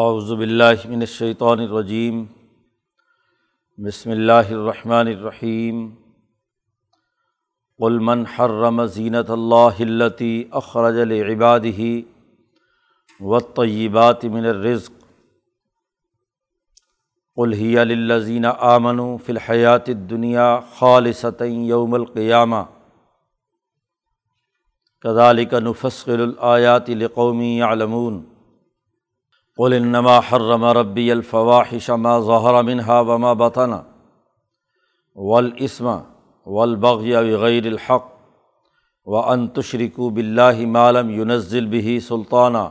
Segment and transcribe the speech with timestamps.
[0.00, 2.18] اعوذ باللہ من الشیطان الرجیم،
[3.78, 5.80] بسم اللہ الرحمن الرحیم،
[7.78, 10.28] قل من حرم زینت اللہ التی
[10.60, 11.88] اخرج لعباده
[13.20, 15.02] والطیبات من الرزق،
[17.36, 22.64] قل هي للذین آمنوا فی الحیات الدنیا خالصتا یوم القیامہ
[25.04, 28.24] كذلك نفصل الآیات لقومی يعلمون
[29.58, 33.72] قل انما حرم ربی الفواحش ما ظہر منها وما بطن
[35.30, 35.88] والاسم
[36.46, 38.06] والبغي بغیر الحق
[39.06, 42.68] و ان تشرکوا باللہ ما لم ينزل به سلطانا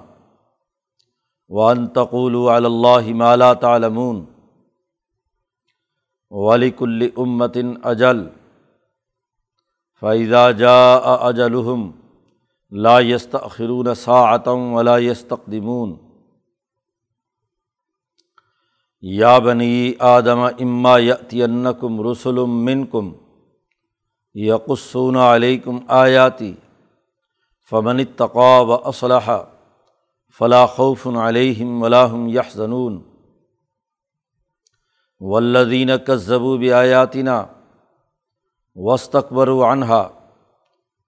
[1.50, 4.26] وان تقولوا علی اللہ تعلمون
[6.32, 8.28] ولکل امت اجل
[10.02, 11.92] فإذا جاء اجلهم
[12.72, 16.07] لا يستأخرون ساعة ولا يستقدمون
[19.10, 23.12] یا بنی آدم اما یتینکم رسول منکم
[24.36, 26.58] یقصون علیکم آیاتی
[27.72, 29.30] فمن اتقا و اسلح
[30.40, 33.02] فلاں خوف علیہم ولاحم یحزنون
[35.20, 37.46] ولدین کذبو بیاتینہ
[38.76, 40.02] وسطبر عنہا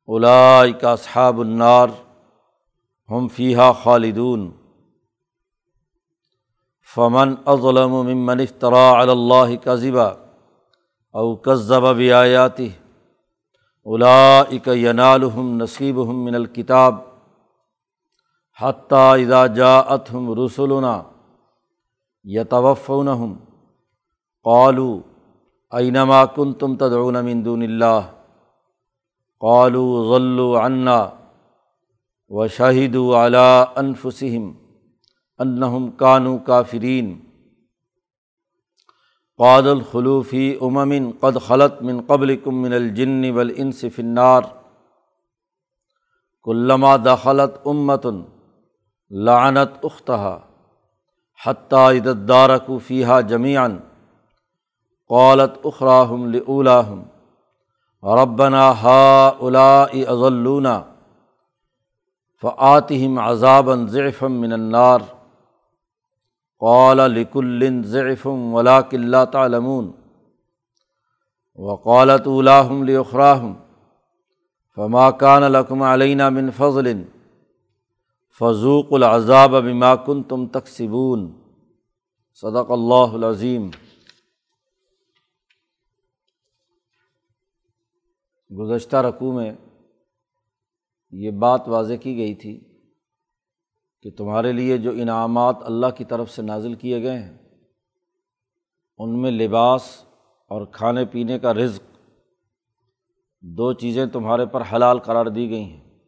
[0.07, 1.87] اولائک اصحاب النار
[3.09, 4.51] ہم فیحہ خالدون
[6.95, 10.09] فمن اظلم ممن افطرا اللّہ کذبہ
[11.15, 12.69] او کذب بیاتی
[13.85, 16.95] اولائک ینالہم نصیبہم من الکتاب
[18.59, 21.01] حتیٰ اذا جاءتہم رسولنا
[22.25, 23.33] یتوفونہم
[24.45, 24.99] قالوا
[25.71, 27.99] اینما کنتم تدعون من دون اللہ
[29.41, 30.99] قالوا ظلوا عنا
[32.29, 34.51] وشہدوا علی انفسہم
[35.39, 37.19] انہم کانو کافرین۔
[39.37, 44.41] قاد الخلوفی اممن قد خلط من قبل کم من الجن والانس فی النار۔
[46.43, 48.21] کلما دخلت امتن
[49.09, 50.39] لعنت اختہا
[51.45, 53.79] حتیٰ عددارک فیحہ جمیان
[55.09, 57.03] قالت اخراہم لاہم
[58.03, 60.81] ربنا ہا الا اضلونا۔
[62.41, 64.99] فعاتہم عذابً ضعفم من النار۔
[66.61, 69.91] قال لک الن ضعفم ولاک اللہ تعلمون
[71.59, 73.53] وقالت اولاہم لخراہم
[74.77, 76.91] فما کان لکم علینہ من فضل
[78.41, 81.31] فضوق العذاب بما کن تم تقسبون
[82.43, 83.69] صدق اللہ العظیم
[88.51, 89.51] گزشتہ رقوع میں
[91.13, 92.59] یہ بات واضح کی گئی تھی
[94.01, 97.37] کہ تمہارے لیے جو انعامات اللہ کی طرف سے نازل کیے گئے ہیں،
[98.97, 100.05] ان میں لباس
[100.47, 101.97] اور کھانے پینے کا رزق،
[103.41, 105.99] دو چیزیں تمہارے پر حلال قرار دی گئی ہیں۔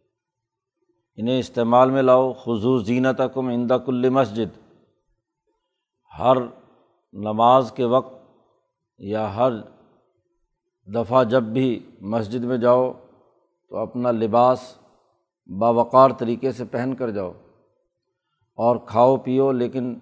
[1.16, 4.58] انہیں استعمال میں لاؤ خضو زینت کم اندہ کل مسجد۔
[6.19, 6.38] ہر
[7.13, 8.13] نماز کے وقت
[8.97, 9.52] یا ہر
[10.96, 12.94] دفعہ جب بھی مسجد میں جاؤ
[13.69, 14.78] تو اپنا لباس
[15.59, 17.31] باوقار طریقے سے پہن کر جاؤ۔
[18.57, 20.00] اور کھاؤ پیو، لیکن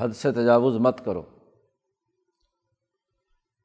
[0.00, 1.22] حد سے تجاوز مت کرو۔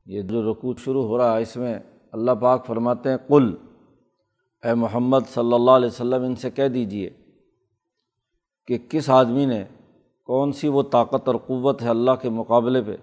[0.06, 1.80] یہ جو رکوع شروع ہو رہا ہے، اس میں
[2.12, 3.56] اللہ پاک فرماتے ہیں کل
[4.64, 7.10] اے محمد صلی اللہ علیہ وسلم، ان سے کہہ دیجیے
[8.68, 9.64] کہ کس آدمی نے،
[10.24, 12.96] کون سی وہ طاقت اور قوت ہے اللہ کے مقابلے پہ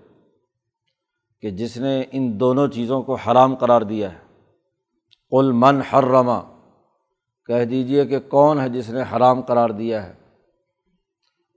[1.40, 4.18] کہ جس نے ان دونوں چیزوں کو حرام قرار دیا ہے۔
[5.30, 6.40] کل من حرما
[7.46, 10.23] کہہ دیجیے کہ کون ہے جس نے حرام قرار دیا ہے۔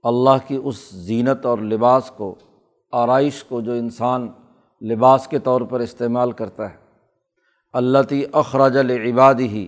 [0.02, 2.34] اللہ کی اس زینت اور لباس کو،
[2.92, 4.28] آرائش کو جو انسان
[4.82, 6.76] لباس کے طور پر استعمال کرتا ہے۔
[7.72, 9.66] اللہ تی اخراج العباد ہی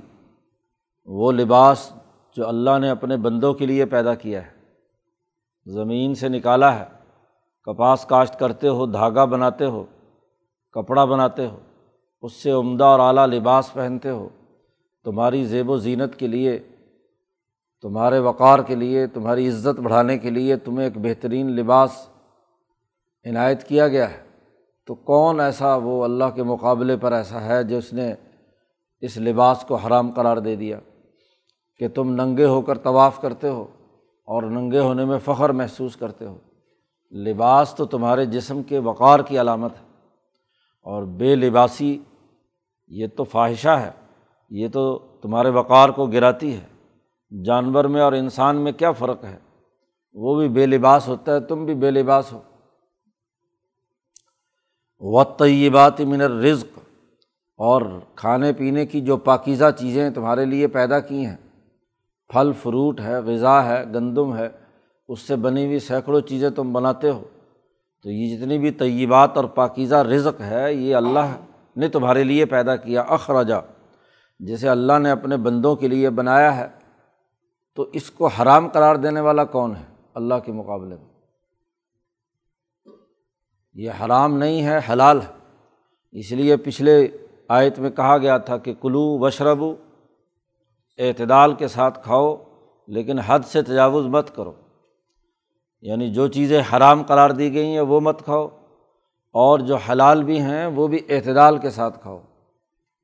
[1.06, 1.92] وہ لباس
[2.36, 4.50] جو اللہ نے اپنے بندوں کے لیے پیدا کیا ہے۔
[5.66, 6.84] زمین سے نکالا ہے،
[7.64, 9.84] کپاس کاشت کرتے ہو، دھاگا بناتے ہو،
[10.72, 11.58] کپڑا بناتے ہو،
[12.22, 14.28] اس سے عمدہ اور اعلیٰ لباس پہنتے ہو۔
[15.04, 16.60] تمہاری زیب و زینت کے لیے
[17.82, 22.08] تمہارے وقار کے لیے، تمہاری عزت بڑھانے کے لیے تمہیں ایک بہترین لباس
[23.30, 24.30] عنایت کیا گیا ہے۔
[24.86, 28.14] تو کون ایسا وہ اللہ کے مقابلے پر ایسا ہے جس نے
[29.00, 30.80] اس لباس کو حرام قرار دے دیا؟
[31.78, 33.66] کہ تم ننگے ہو کر طواف کرتے ہو
[34.26, 36.38] اور ننگے ہونے میں فخر محسوس کرتے ہو۔
[37.12, 39.86] لباس تو تمہارے جسم کے وقار کی علامت ہے
[40.82, 41.98] اور بے لباسی
[42.88, 43.90] یہ تو فواہشہ ہے،
[44.50, 46.79] یہ تو تمہارے وقار کو گراتی ہے۔
[47.44, 49.38] جانور میں اور انسان میں کیا فرق ہے؟
[50.12, 52.42] وہ بھی بے لباس ہوتا ہے، تم بھی بے لباس ہو۔
[54.98, 56.78] و طیبات من رزق
[57.56, 57.82] اور
[58.14, 61.36] کھانے پینے کی جو پاکیزہ چیزیں تمہارے لیے پیدا کی ہیں۔
[62.28, 64.48] پھل، فروٹ ہے، غذا ہے، گندم ہے،
[65.08, 67.22] اس سے بنی ہوئی سینکڑوں چیزیں تم بناتے ہو۔
[68.02, 71.36] تو یہ جتنی بھی طیبات اور پاکیزہ رزق ہے، یہ اللہ
[71.76, 73.54] نے تمہارے لیے پیدا کیا۔ اخراجہ
[74.38, 76.79] جسے اللہ نے اپنے بندوں کے لیے بنایا ہے۔
[77.74, 79.84] تو اس کو حرام قرار دینے والا کون ہے؟
[80.14, 81.10] اللہ کے مقابلے میں۔
[83.74, 85.56] یہ حرام نہیں ہے، حلال ہے۔
[86.12, 87.08] اس لیے پچھلے
[87.48, 89.64] آیت میں کہا گیا تھا کہ کلو وشرب
[90.98, 92.36] اعتدال کے ساتھ کھاؤ،
[92.86, 94.52] لیکن حد سے تجاوز مت کرو۔
[95.80, 98.48] یعنی جو چیزیں حرام قرار دی گئی ہیں، وہ مت کھاؤ۔
[99.32, 102.22] اور جو حلال بھی ہیں، وہ بھی اعتدال کے ساتھ کھاؤ۔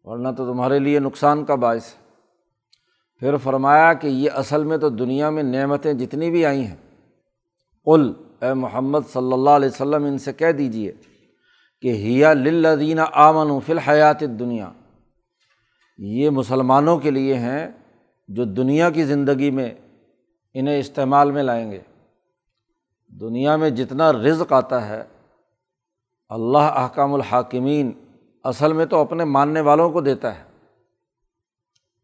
[0.04, 2.05] ورنہ تو تمہارے لیے نقصان کا باعث ہے۔
[3.22, 6.76] پھر فرمایا کہ یہ اصل میں تو دنیا میں نعمتیں جتنی بھی آئی ہیں،
[7.86, 10.92] قل اے محمد صلی اللہ علیہ وسلم، ان سے کہہ دیجیے
[11.82, 14.70] کہ ہیا للذین آمن فی الحیات دنیا
[15.98, 17.66] یہ مسلمانوں کے لیے ہیں
[18.28, 19.70] جو دنیا کی زندگی میں
[20.54, 21.80] انہیں استعمال میں لائیں گے۔
[23.20, 25.02] دنیا میں جتنا رزق آتا ہے،
[26.28, 27.92] اللہ احکام الحاکمین
[28.44, 30.44] اصل میں تو اپنے ماننے والوں کو دیتا ہے۔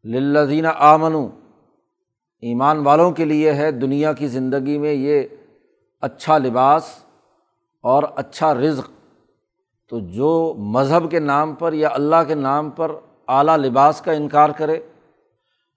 [0.05, 1.15] للذین آمن
[2.41, 5.23] ایمان والوں کے لیے ہے دنیا کی زندگی میں یہ
[6.01, 6.83] اچھا لباس
[7.83, 8.91] اور اچھا رزق۔
[9.89, 12.93] تو جو مذہب کے نام پر یا اللہ کے نام پر
[13.29, 14.75] اعلیٰ لباس کا انکار کرے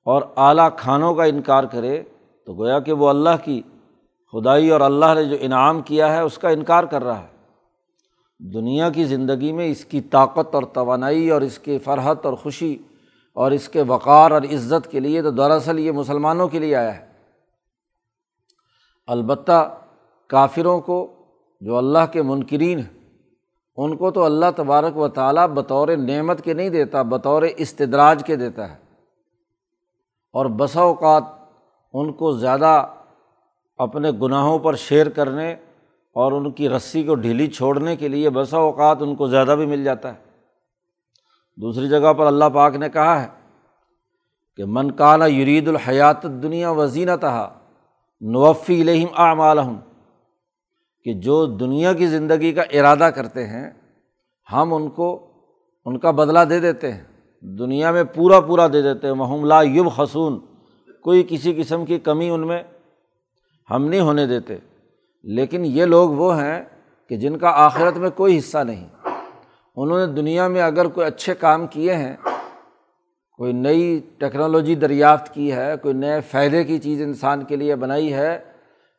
[0.03, 2.03] اور اعلیٰ کھانوں کا انکار کرے،
[2.45, 3.61] تو گویا کہ وہ اللہ کی
[4.31, 7.35] خدائی اور اللہ نے جو انعام کیا ہے، اس کا انکار کر رہا ہے۔
[8.39, 12.77] دنیا کی زندگی میں اس کی طاقت اور توانائی اور اس کی فرحت اور خوشی
[13.35, 16.97] اور اس کے وقار اور عزت کے لیے تو دراصل یہ مسلمانوں کے لیے آیا
[16.97, 17.07] ہے۔
[19.07, 19.77] البتہ
[20.27, 21.13] کافروں کو
[21.61, 23.09] جو اللہ کے منکرین ہیں،
[23.77, 28.35] ان کو تو اللہ تبارک و تعالیٰ بطور نعمت کے نہیں دیتا، بطور استدراج کے
[28.35, 28.85] دیتا ہے۔
[30.33, 31.23] اور بسا اوقات
[31.93, 32.85] ان کو زیادہ
[33.77, 35.53] اپنے گناہوں پر شیئر کرنے
[36.13, 39.65] اور ان کی رسی کو ڈھیلی چھوڑنے کے لیے بسا اوقات ان کو زیادہ بھی
[39.65, 40.24] مل جاتا ہے۔
[41.57, 43.27] دوسری جگہ پر اللہ پاک نے کہا ہے
[44.55, 47.25] کہ من کانا یرید الحیات دنیا وزینت
[48.21, 49.75] نوفی الہم اعمالہم،
[51.05, 53.69] کہ جو دنیا کی زندگی کا ارادہ کرتے ہیں،
[54.47, 55.09] ہم ان کو
[55.85, 57.03] ان کا بدلہ دے دیتے ہیں،
[57.43, 60.39] دنیا میں پورا پورا دے دیتے ہیں محم لا یب حسون
[61.03, 62.61] کوئی کسی قسم کی کمی ان میں
[63.69, 64.57] ہم نہیں ہونے دیتے۔
[65.25, 66.63] لیکن یہ لوگ وہ ہیں
[67.09, 68.87] کہ جن کا آخرت میں کوئی حصہ نہیں۔
[69.77, 72.15] انہوں نے دنیا میں اگر کوئی اچھے کام کیے ہیں،
[73.39, 78.13] کوئی نئی ٹیکنالوجی دریافت کی ہے، کوئی نئے فائدے کی چیز انسان کے لیے بنائی
[78.13, 78.37] ہے،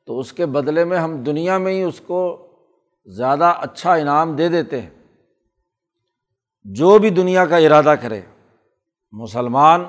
[0.09, 2.21] تو اس کے بدلے میں ہم دنیا میں ہی اس کو
[3.07, 4.91] زیادہ اچھا انعام دے دیتے ہیں۔
[6.65, 8.21] جو بھی دنیا کا ارادہ کرے،
[9.13, 9.85] مسلمان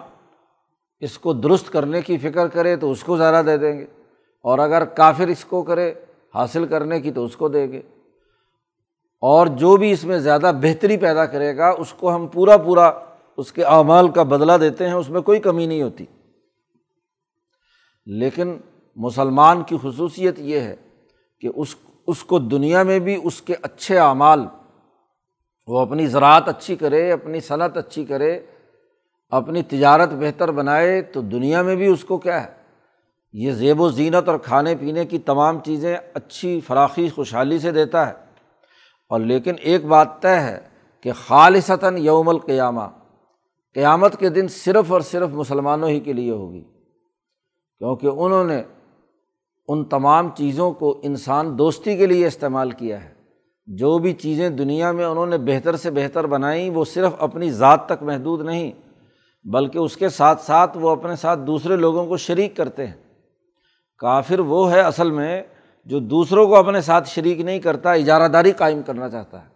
[1.01, 3.85] اس کو درست کرنے کی فکر کرے تو اس کو زیادہ دے دیں گے،
[4.45, 5.93] اور اگر کافر اس کو کرے،
[6.35, 7.81] حاصل کرنے کی تو اس کو دیں گے۔
[9.21, 12.91] اور جو بھی اس میں زیادہ بہتری پیدا کرے گا، اس کو ہم پورا پورا
[13.37, 16.05] اس کے اعمال کا بدلہ دیتے ہیں، اس میں کوئی کمی نہیں ہوتی۔
[18.05, 18.57] لیکن
[18.95, 20.75] مسلمان کی خصوصیت یہ ہے
[21.39, 21.75] کہ اس
[22.07, 24.45] اس کو دنیا میں بھی اس کے اچھے اعمال،
[25.67, 28.39] وہ اپنی زراعت اچھی کرے، اپنی صنعت اچھی کرے،
[29.29, 32.51] اپنی تجارت بہتر بنائے، تو دنیا میں بھی اس کو کیا ہے؟
[33.33, 38.09] یہ زیب و زینت اور کھانے پینے کی تمام چیزیں اچھی، فراخی، خوشحالی سے دیتا
[38.09, 38.26] ہے۔
[39.11, 40.59] اور لیکن ایک بات طے ہے
[41.03, 42.81] کہ خالصتاً یوم القیامہ،
[43.75, 46.63] قیامت کے دن صرف اور صرف مسلمانوں ہی کے لیے ہوگی،
[47.81, 48.61] کیونکہ انہوں نے
[49.67, 53.13] ان تمام چیزوں کو انسان دوستی کے لیے استعمال کیا ہے۔
[53.67, 57.85] جو بھی چیزیں دنیا میں انہوں نے بہتر سے بہتر بنائیں وہ صرف اپنی ذات
[57.85, 58.71] تک محدود نہیں،
[59.45, 62.93] بلکہ اس کے ساتھ ساتھ وہ اپنے ساتھ دوسرے لوگوں کو شریک کرتے ہیں۔
[63.97, 65.43] کافر وہ ہے اصل میں
[65.89, 69.47] جو دوسروں کو اپنے ساتھ شریک نہیں کرتا اجارہ داری قائم کرنا چاہتا ہے۔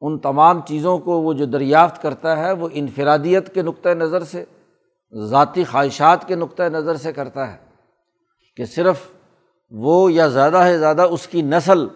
[0.00, 4.44] ان تمام چیزوں کو وہ جو دریافت کرتا ہے، وہ انفرادیت کے نقطۂ نظر سے،
[5.12, 7.56] ذاتی خواہشات کے نقطۂ نظر سے کرتا ہے
[8.56, 8.96] کہ صرف
[9.70, 11.86] وہ یا زیادہ ہے زیادہ اس کی نسل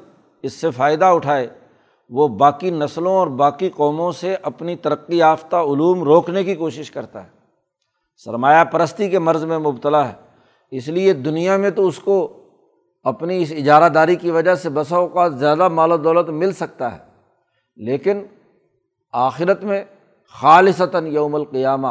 [0.43, 1.47] اس سے فائدہ اٹھائے۔
[2.11, 7.25] وہ باقی نسلوں اور باقی قوموں سے اپنی ترقی یافتہ علوم روکنے کی کوشش کرتا
[7.25, 7.29] ہے۔
[8.17, 10.15] سرمایہ پرستی کے مرض میں مبتلا ہے۔
[10.71, 12.38] اس لیے دنیا میں تو اس کو
[13.09, 16.93] اپنی اس اجارہ داری کی وجہ سے بسا اوقات زیادہ مال و دولت مل سکتا
[16.93, 16.99] ہے۔
[17.77, 18.23] لیکن
[19.13, 19.85] آخرت میں
[20.29, 21.89] خالصتاً یوم القیامہ،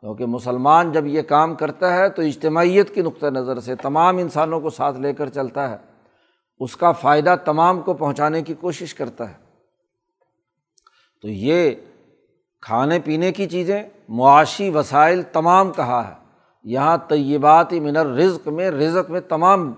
[0.00, 4.60] کیونکہ مسلمان جب یہ کام کرتا ہے تو اجتماعیت کی نقطۂ نظر سے تمام انسانوں
[4.60, 5.76] کو ساتھ لے کر چلتا ہے۔
[6.58, 9.34] اس کا فائدہ تمام کو پہنچانے کی کوشش کرتا ہے۔
[11.22, 11.70] تو یہ
[12.60, 16.14] کھانے پینے کی چیزیں، معاشی وسائل تمام کہا ہے۔
[16.64, 19.72] یہاں طیبات منر رزق میں رزق میں تمام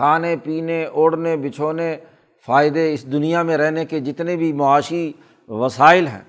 [0.00, 1.96] کھانے، پینے، اوڑھنے، بچھونے،
[2.46, 5.12] فائدے اس دنیا میں رہنے کے جتنے بھی معاشی
[5.48, 6.22] وسائل ہیں،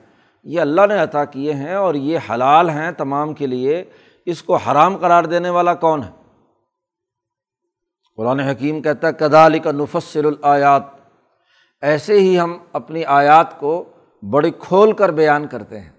[0.43, 3.83] یہ اللہ نے عطا کیے ہیں اور یہ حلال ہیں تمام کے لیے۔
[4.25, 6.09] اس کو حرام قرار دینے والا کون ہے؟
[8.17, 10.83] قرآن حکیم کہتا ہے کدال کا نفسر الآیات
[11.81, 13.83] ایسے ہی ہم اپنی آیات کو
[14.31, 15.89] بڑی کھول کر بیان کرتے ہیں۔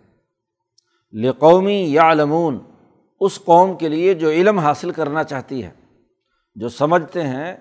[1.13, 2.59] لقومی یا علمون
[3.21, 5.82] اس قوم کے لیے جو علم حاصل کرنا چاہتی ہے۔
[6.55, 7.57] جو سمجھتے ہیں،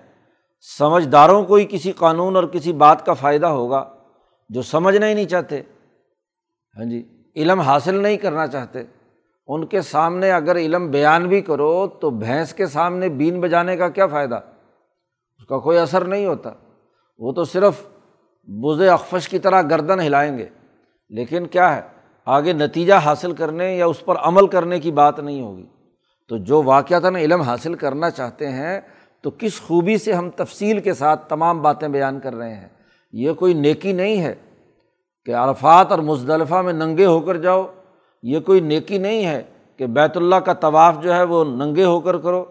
[0.78, 3.94] سمجھداروں کو ہی کسی قانون اور کسی بات کا فائدہ ہوگا
[4.48, 5.60] جو سمجھنا ہی نہیں چاہتے۔
[6.78, 8.82] ہاں جی علم حاصل نہیں کرنا چاہتے۔
[9.46, 13.88] ان کے سامنے اگر علم بیان بھی کرو تو بھینس کے سامنے بین بجانے کا
[13.88, 14.40] کیا فائدہ؟
[15.38, 16.50] اس کا کوئی اثر نہیں ہوتا۔
[17.18, 17.86] وہ تو صرف
[18.44, 20.48] بز اخفش کی طرح گردن ہلائیں گے۔
[21.08, 21.82] لیکن کیا ہے،
[22.24, 25.66] آگے نتیجہ حاصل کرنے یا اس پر عمل کرنے کی بات نہیں ہوگی۔
[26.28, 28.80] تو جو واقعات علم حاصل کرنا چاہتے ہیں،
[29.22, 32.68] تو کس خوبی سے ہم تفصیل کے ساتھ تمام باتیں بیان کر رہے ہیں؟
[33.12, 34.34] یہ کوئی نیکی نہیں ہے
[35.24, 37.62] کہ عرفات اور مصطلفہ میں ننگے ہو کر جاؤ۔
[38.22, 39.42] یہ کوئی نیکی نہیں ہے
[39.76, 42.44] کہ بیت اللہ کا طواف جو ہے وہ ننگے ہو کر کرو۔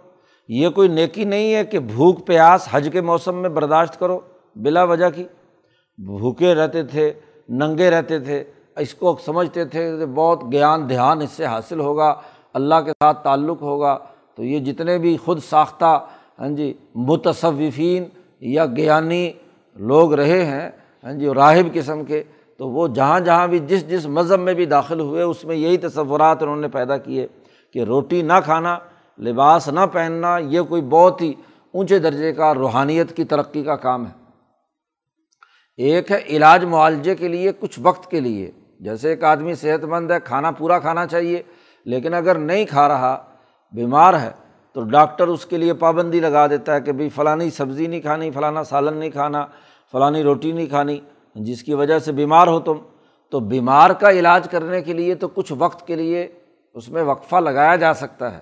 [0.48, 4.20] یہ کوئی نیکی نہیں ہے کہ بھوک، پیاس، حج کے موسم میں برداشت کرو
[4.56, 5.24] بلا وجہ کی۔
[5.98, 7.14] بھوکے رہتے تھے،
[7.50, 8.44] ننگے رہتے تھے،
[8.78, 12.22] اس کو سمجھتے تھے کہ بہت گیان دھیان اس سے حاصل ہوگا۔
[12.54, 13.98] اللہ کے ساتھ تعلق ہوگا
[14.36, 15.98] تو یہ جتنے بھی خود ساختہ
[16.40, 18.04] ہاں جی متصوفین
[18.40, 19.32] یا گیانی
[19.76, 20.70] لوگ رہے ہیں
[21.04, 22.24] ہاں جی راہب قسم کے،
[22.58, 25.78] تو وہ جہاں جہاں بھی جس جس مذہب میں بھی داخل ہوئے، اس میں یہی
[25.78, 27.28] تصورات انہوں نے پیدا کیے
[27.72, 28.78] کہ روٹی نہ کھانا،
[29.20, 31.34] لباس نہ پہننا، یہ کوئی بہت ہی
[31.74, 34.12] اونچے درجے کا روحانیت کی ترقی کا کام ہے۔
[35.78, 40.12] ایک ہے علاج معالجے کے لیے، کچھ وقت کے لیے۔ جیسے ایک آدمی صحت مند
[40.12, 41.42] ہے، کھانا پورا کھانا چاہیے
[41.86, 43.24] لیکن اگر نہیں کھا رہا،
[43.72, 44.32] بیمار ہے،
[44.74, 48.32] تو ڈاکٹر اس کے لیے پابندی لگا دیتا ہے کہ بھائی فلانی سبزی نہیں کھانی،
[48.32, 49.46] فلانا سالن نہیں کھانا،
[49.92, 51.00] فلانی روٹی نہیں کھانی،
[51.36, 52.78] جس کی وجہ سے بیمار ہو تم۔
[53.30, 56.28] تو بیمار کا علاج کرنے کے لیے تو کچھ وقت کے لیے
[56.74, 58.40] اس میں وقفہ لگایا جا سکتا ہے۔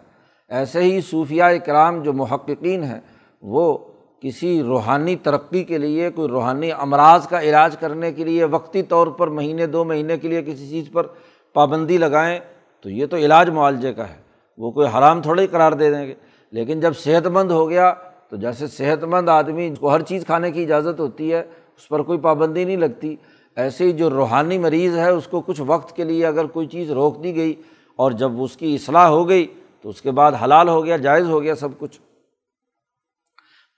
[0.50, 3.00] ایسے ہی صوفیہ اکرام جو محققین ہیں،
[3.42, 3.78] وہ
[4.22, 9.08] کسی روحانی ترقی کے لیے، کوئی روحانی امراض کا علاج کرنے کے لیے وقتی طور
[9.08, 11.08] پر مہینے، دو مہینے کے لیے کسی چیز پر
[11.54, 12.40] پابندی لگائیں
[12.82, 14.22] تو یہ تو علاج معالجے کا ہے۔
[14.58, 16.14] وہ کوئی حرام تھوڑے ہی قرار دے دیں گے۔
[16.52, 17.94] لیکن جب صحت مند ہو گیا
[18.30, 21.40] تو جیسے صحت مند آدمی کو ہر چیز کھانے کی اجازت ہوتی ہے،
[21.78, 23.16] اس پر کوئی پابندی نہیں لگتی۔
[23.56, 26.92] ایسے ہی جو روحانی مریض ہے، اس کو کچھ وقت کے لیے اگر کوئی چیز
[26.92, 27.62] روک دی گئی
[27.96, 31.30] اور جب اس کی اصلاح ہو گئی تو اس کے بعد حلال ہو گیا، جائز
[31.30, 32.00] ہو گیا سب کچھ۔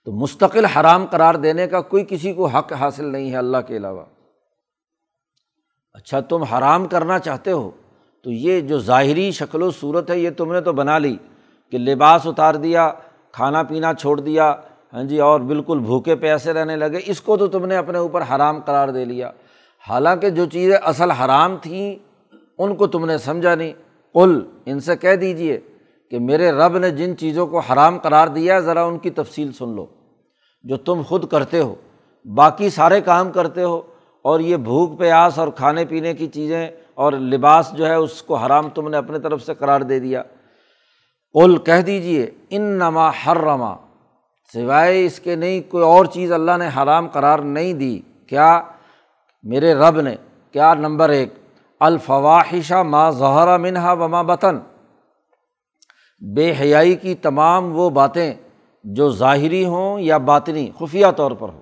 [0.04, 3.76] تو مستقل حرام قرار دینے کا کوئی کسی کو حق حاصل نہیں ہے اللہ کے
[3.76, 4.04] علاوہ۔
[5.92, 7.70] اچھا تم حرام کرنا چاہتے ہو
[8.24, 11.16] تو یہ جو ظاہری شکل و صورت ہے، یہ تم نے تو بنا لی
[11.70, 12.92] کہ لباس اتار دیا،
[13.32, 14.54] کھانا پینا چھوڑ دیا
[14.92, 18.22] ہاں جی اور بالکل بھوکے پیسے رہنے لگے۔ اس کو تو تم نے اپنے اوپر
[18.22, 19.30] حرام قرار دے لیا۔
[19.88, 21.96] حالانکہ جو چیزیں اصل حرام تھیں،
[22.58, 23.72] ان کو تم نے سمجھا نہیں۔
[24.14, 25.60] کل ان سے کہہ دیجیے
[26.10, 29.52] کہ میرے رب نے جن چیزوں کو حرام قرار دیا ہے ذرا ان کی تفصیل
[29.52, 29.86] سن لو۔
[30.62, 31.74] جو تم خود کرتے ہو،
[32.24, 33.82] باقی سارے کام کرتے ہو،
[34.22, 38.36] اور یہ بھوک، پیاس اور کھانے پینے کی چیزیں اور لباس جو ہے اس کو
[38.36, 40.22] حرام تم نے اپنے طرف سے قرار دے دیا۔
[41.32, 43.76] کل کہہ دیجیے ان نما ہر رما
[44.52, 48.62] سوائے اس کے نہیں کوئی اور چیز اللہ نے حرام قرار نہیں دی۔ کیا؟
[49.42, 50.16] میرے رب نے۔
[50.52, 51.34] کیا؟ نمبر ایک۔
[51.80, 54.58] الفواہشہ ما ظہرا منہا و بطن۔
[56.34, 58.34] بے حیائی کی تمام وہ باتیں
[58.84, 61.60] جو ظاہری ہوں یا باطنی، خفیہ طور پر ہو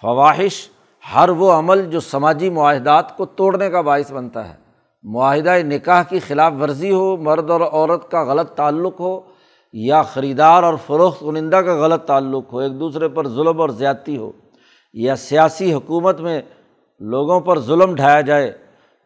[0.00, 0.68] فواہش
[1.14, 4.54] ہر وہ عمل جو سماجی معاہدات کو توڑنے کا باعث بنتا ہے۔
[5.02, 9.20] معاہدہ نکاح کی خلاف ورزی ہو، مرد اور عورت کا غلط تعلق ہو،
[9.72, 14.16] یا خریدار اور فروخت کنندہ کا غلط تعلق ہو، ایک دوسرے پر ظلم اور زیادتی
[14.16, 14.32] ہو،
[14.92, 16.42] یا سیاسی حکومت میں
[17.00, 18.52] لوگوں پر ظلم ڈھایا جائے۔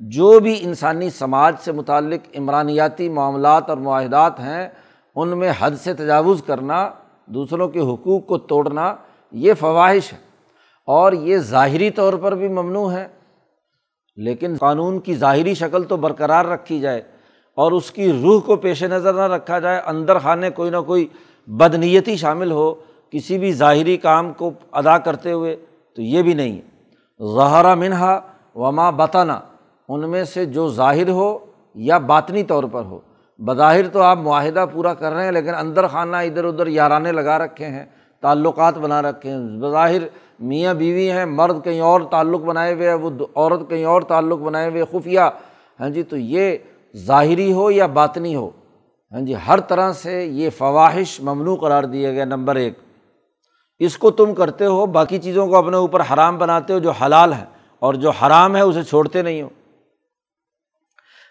[0.00, 4.68] جو بھی انسانی سماج سے متعلق عمرانیاتی معاملات اور معاہدات ہیں،
[5.16, 6.90] ان میں حد سے تجاوز کرنا،
[7.26, 8.94] دوسروں کے حقوق کو توڑنا،
[9.32, 10.33] یہ فواہش ہے۔
[10.88, 13.06] اور یہ ظاہری طور پر بھی ممنوع ہے،
[14.18, 17.02] لیکن قانون کی ظاہری شکل تو برقرار رکھی جائے
[17.58, 21.06] اور اس کی روح کو پیش نظر نہ رکھا جائے، اندر خانے کوئی نہ کوئی
[21.48, 22.72] بدنیتی شامل ہو
[23.12, 25.56] کسی بھی ظاہری کام کو ادا کرتے ہوئے،
[25.96, 28.20] تو یہ بھی نہیں۔ ہے ظہرا منہا
[28.56, 29.40] وما بتانا
[29.88, 31.38] ان میں سے جو ظاہر ہو
[31.74, 32.98] یا باطنی طور پر ہو۔
[33.38, 37.38] بظاہر تو آپ معاہدہ پورا کر رہے ہیں، لیکن اندر خانہ ادھر ادھر یارانے لگا
[37.38, 37.84] رکھے ہیں،
[38.22, 40.02] تعلقات بنا رکھے ہیں۔ بظاہر
[40.38, 44.38] میاں بیوی ہیں، مرد کہیں اور تعلق بنائے ہوئے ہے وہ عورت کہیں اور تعلق
[44.38, 45.20] بنائے ہوئے خفیہ۔
[45.80, 46.56] ہاں جی تو یہ
[46.96, 48.50] ظاہری ہو یا باطنی ہو؟
[49.12, 52.78] ہاں جی ہر طرح سے یہ فواہش ممنوع قرار دیا گیا نمبر ایک۔
[53.78, 57.32] اس کو تم کرتے ہو، باقی چیزوں کو اپنے اوپر حرام بناتے ہو جو حلال
[57.32, 57.44] ہے
[57.78, 59.48] اور جو حرام ہے اسے چھوڑتے نہیں ہو۔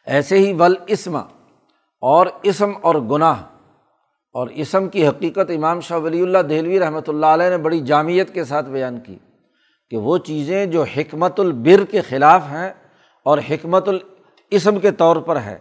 [0.06, 1.18] ایسے ہی ول اسم،
[2.02, 3.42] اور اسم اور گناہ۔
[4.36, 8.34] اور اسم کی حقیقت امام شاہ ولی اللہ دہلوی رحمۃ اللہ علیہ نے بڑی جامعت
[8.34, 9.18] کے ساتھ بیان کی
[9.92, 12.70] کہ وہ چیزیں جو حکمت البر کے خلاف ہیں
[13.26, 15.58] اور حکمت الاسم کے طور پر ہے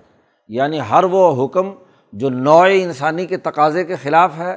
[0.50, 1.70] یعنی ہر وہ حکم
[2.12, 4.56] جو نوع انسانی کے تقاضے کے خلاف ہے،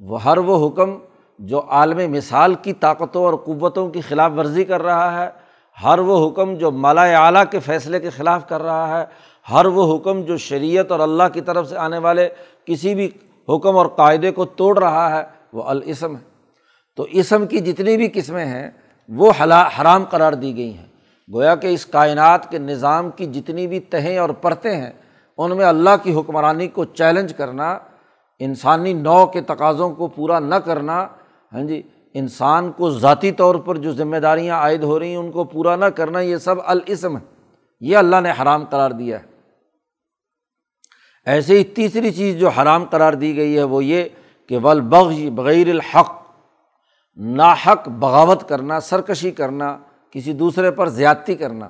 [0.00, 0.98] وہ ہر وہ حکم
[1.40, 5.28] جو عالم مثال کی طاقتوں اور قوتوں کی خلاف ورزی کر رہا ہے،
[5.78, 9.04] ہر وہ حکم جو مالا اعلیٰ کے فیصلے کے خلاف کر رہا ہے
[9.50, 12.28] ہر وہ حکم جو شریعت اور اللہ کی طرف سے آنے والے
[12.64, 13.10] کسی بھی
[13.48, 16.20] حکم اور قاعدے کو توڑ رہا ہے، وہ الاسم ہے۔
[16.96, 18.70] تو اسم کی جتنی بھی قسمیں ہیں،
[19.08, 20.86] وہ حلا، حرام قرار دی گئی ہیں۔
[21.32, 24.90] گویا کہ اس کائنات کے نظام کی جتنی بھی تہیں اور پرتیں ہیں،
[25.38, 27.78] ان میں اللہ کی حکمرانی کو چیلنج کرنا،
[28.38, 31.06] انسانی نو کے تقاضوں کو پورا نہ کرنا
[31.52, 31.82] ہاں جی
[32.14, 35.76] انسان کو ذاتی طور پر جو ذمہ داریاں عائد ہو رہی ہیں، ان کو پورا
[35.76, 37.22] نہ کرنا، یہ سب الاسم ہے
[37.80, 39.29] یہ اللہ نے حرام قرار دیا ہے۔
[41.24, 44.04] ایسے ہی تیسری چیز جو حرام قرار دی گئی ہے وہ یہ
[44.48, 46.22] کہ ولبغ بغیر الحق،
[47.16, 49.78] ناحق بغاوت کرنا، سرکشی کرنا،
[50.10, 51.68] کسی دوسرے پر زیادتی کرنا۔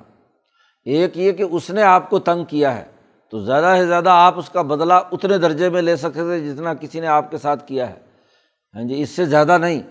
[0.85, 2.85] ایک یہ کہ اس نے آپ کو تنگ کیا ہے،
[3.31, 6.73] تو زیادہ سے زیادہ آپ اس کا بدلہ اتنے درجے میں لے سکتے تھے جتنا
[6.73, 7.95] کسی نے آپ کے ساتھ کیا ہے۔
[8.75, 9.81] ہاں جی اس سے زیادہ نہیں۔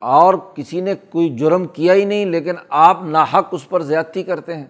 [0.00, 4.56] اور کسی نے کوئی جرم کیا ہی نہیں، لیکن آپ ناحق اس پر زیادتی کرتے
[4.56, 4.66] ہیں،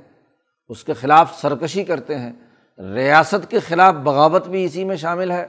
[0.68, 2.32] اس کے خلاف سرکشی کرتے ہیں۔
[2.78, 5.46] ریاست کے خلاف بغاوت بھی اسی میں شامل ہے،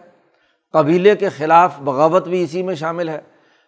[0.73, 3.21] قبیلے کے خلاف بغاوت بھی اسی میں شامل ہے۔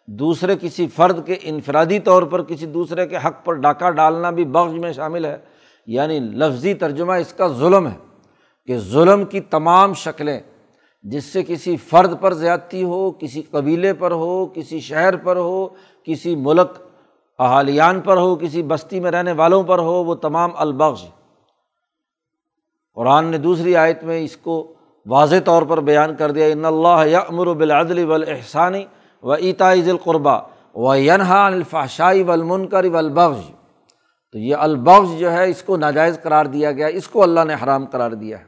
[0.07, 4.45] دوسرے کسی فرد کے انفرادی طور پر کسی دوسرے کے حق پر ڈاکہ ڈالنا بھی
[4.45, 5.37] بغض میں شامل ہے۔
[5.85, 7.97] یعنی لفظی ترجمہ اس کا ظلم ہے
[8.65, 10.39] کہ ظلم کی تمام شکلیں
[11.03, 15.67] جس سے کسی فرد پر زیادتی ہو، کسی قبیلے پر ہو، کسی شہر پر ہو،
[16.05, 16.79] کسی ملک
[17.39, 21.03] احالیان پر ہو، کسی بستی میں رہنے والوں پر ہو، وہ تمام البغض۔
[22.95, 24.73] قرآن نے دوسری آیت میں اس کو
[25.05, 28.85] واضح طور پر بیان کر دیا، ان اللہ یا امر بالعدل والاحسانی
[29.23, 30.39] و عطاء القربہ
[30.75, 33.39] و ینہا الفاشائی ولمنکر ولبغ
[34.31, 37.55] تو یہ البغ جو ہے، اس کو ناجائز قرار دیا گیا، اس کو اللہ نے
[37.63, 38.45] حرام قرار دیا ہے۔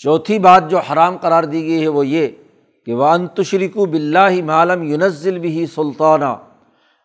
[0.00, 2.28] چوتھی بات جو حرام قرار دی گئی ہے وہ یہ
[2.86, 6.34] کہ وہ انتشریک بلّہ معلوم یونزل بھی سلطانہ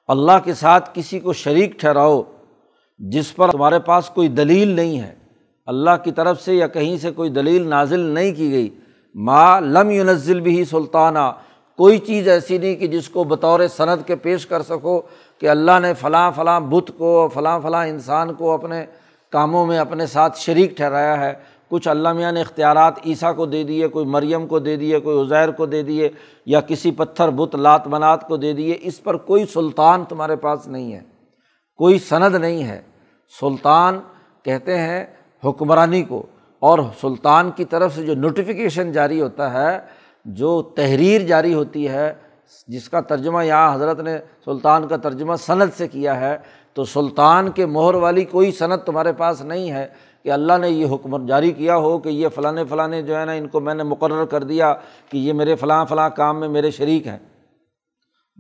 [0.08, 2.22] اللہ کے ساتھ کسی کو شریک ٹھہراؤ
[3.00, 5.14] جس پر تمہارے پاس کوئی دلیل نہیں ہے،
[5.66, 8.70] اللہ کی طرف سے یا کہیں سے کوئی دلیل نازل نہیں کی گئی،
[9.16, 11.32] ما لم یونزل بھی سلطانہ
[11.76, 15.02] کوئی چیز ایسی نہیں کہ جس کو بطور صنعت کے پیش کر سکو
[15.40, 18.86] کہ اللہ نے فلاں فلاں بت کو، فلاں فلاں انسان کو اپنے
[19.30, 21.34] کاموں میں اپنے ساتھ شریک ٹھہرایا ہے۔
[21.70, 25.22] کچھ اللہ میاں نے اختیارات عیسیٰ کو دے دیے، کوئی مریم کو دے دیے، کوئی
[25.22, 26.10] عزیر کو دے دیے
[26.46, 30.68] یا کسی پتھر، بت، لات، منات کو دے دیے، اس پر کوئی سلطان تمہارے پاس
[30.68, 31.13] نہیں ہے۔
[31.76, 32.82] کوئی سند نہیں ہے۔
[33.40, 34.00] سلطان
[34.44, 35.06] کہتے ہیں
[35.46, 36.26] حکمرانی کو۔
[36.60, 39.80] اور سلطان کی طرف سے جو نوٹیفیکیشن جاری ہوتا ہے،
[40.26, 42.14] جو تحریر جاری ہوتی ہے،
[42.68, 46.38] جس کا ترجمہ یہاں حضرت نے سلطان کا ترجمہ صنعت سے کیا ہے،
[46.74, 49.88] تو سلطان کے مہر والی کوئی صنعت تمہارے پاس نہیں ہے
[50.24, 53.32] کہ اللہ نے یہ حکم جاری کیا ہو کہ یہ فلاں فلاں جو ہے نا
[53.32, 54.76] ان کو میں نے مقرر کر دیا
[55.10, 57.20] کہ یہ میرے فلاں فلاں کام میں میرے شریک ہیں۔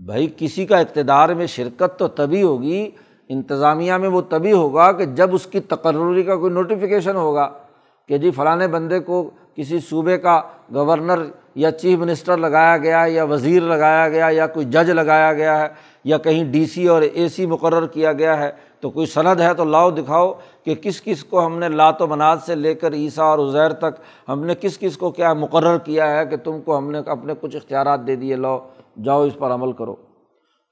[0.05, 2.91] بھائی، کسی کا اقتدار میں شرکت تو تبھی ہوگی
[3.33, 7.49] انتظامیہ میں وہ تبھی ہوگا کہ جب اس کی تقرری کا کوئی نوٹیفیکیشن ہوگا
[8.09, 10.41] کہ جی فلاں بندے کو کسی صوبے کا
[10.73, 11.23] گورنر
[11.55, 15.59] یا چیف منسٹر لگایا گیا ہے یا وزیر لگایا گیا یا کوئی جج لگایا گیا
[15.59, 15.67] ہے
[16.03, 19.53] یا کہیں ڈی سی اور اے سی مقرر کیا گیا ہے تو کوئی سند ہے
[19.53, 20.31] تو لاؤ دکھاؤ
[20.65, 23.73] کہ کس کس کو ہم نے لات و مناد سے لے کر عیسیٰ اور عزیر
[23.73, 26.99] تک ہم نے کس کس کو کیا مقرر کیا ہے کہ تم کو ہم نے
[27.05, 28.59] اپنے کچھ اختیارات دے دیے، لاؤ،
[29.03, 29.95] جاؤ اس پر عمل کرو۔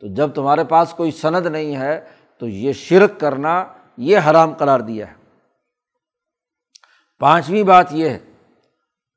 [0.02, 2.00] تو جب تمہارے پاس کوئی سند نہیں ہے
[2.42, 3.64] تو یہ شرک کرنا
[3.98, 5.14] یہ حرام قرار دیا ہے۔
[7.22, 8.20] پانچویں بات یہ ہے،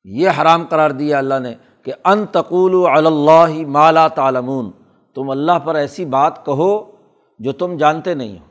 [0.05, 4.71] یہ حرام قرار دیا اللہ نے کہ ان تقول اللہ مالا تعلمون،
[5.17, 6.93] تم اللہ پر ایسی بات کہو
[7.41, 8.45] جو تم جانتے نہیں ہو،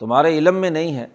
[0.00, 1.06] تمہارے علم میں نہیں ہے۔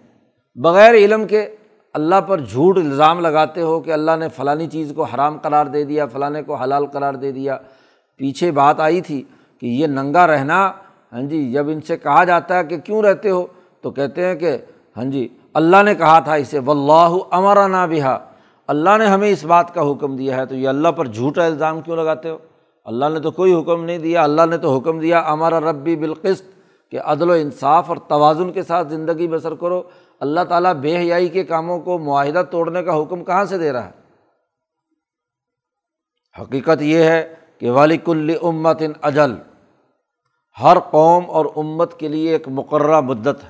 [0.54, 1.56] بغیر علم کے
[1.94, 5.84] اللہ پر جھوٹ الزام لگاتے ہو کہ اللہ نے فلانی چیز کو حرام قرار دے
[5.84, 7.58] دیا فلاں کو حلال قرار دے دیا۔
[8.16, 9.22] پیچھے بات آئی تھی
[9.62, 10.72] کہ یہ ننگا رہنا
[11.12, 13.46] ہاں جی جب ان سے کہا جاتا ہے کہ کیوں رہتے ہو،
[13.80, 14.56] تو کہتے ہیں کہ
[14.96, 18.18] ہاں جی اللہ نے کہا تھا اسے و اللہ امرا نا بہا۔
[18.66, 21.80] اللہ نے ہمیں اس بات کا حکم دیا ہے، تو یہ اللہ پر جھوٹا الزام
[21.80, 22.38] کیوں لگاتے ہو؟
[22.84, 26.44] اللہ نے تو کوئی حکم نہیں دیا، اللہ نے تو حکم دیا امارا ربی بالقسط،
[26.90, 29.82] کہ عدل و انصاف اور توازن کے ساتھ زندگی بسر کرو۔
[30.20, 33.86] اللہ تعالیٰ بے حیائی کے کاموں کو معاہدہ توڑنے کا حکم کہاں سے دے رہا
[33.86, 33.90] ہے؟
[36.42, 38.10] حقیقت یہ ہے کہ والک
[38.42, 39.34] امت ان اجل
[40.60, 43.48] ہر قوم اور امت کے لیے ایک مقررہ مدت ہے۔